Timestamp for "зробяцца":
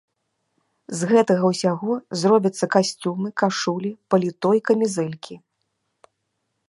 2.21-2.65